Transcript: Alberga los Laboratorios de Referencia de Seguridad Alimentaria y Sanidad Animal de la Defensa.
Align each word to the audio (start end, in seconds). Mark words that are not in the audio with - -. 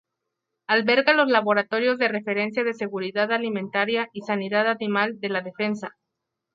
Alberga 0.67 1.13
los 1.13 1.29
Laboratorios 1.29 1.99
de 1.99 2.07
Referencia 2.07 2.63
de 2.63 2.73
Seguridad 2.73 3.31
Alimentaria 3.31 4.09
y 4.13 4.21
Sanidad 4.21 4.65
Animal 4.67 5.19
de 5.19 5.29
la 5.29 5.41
Defensa. 5.41 5.95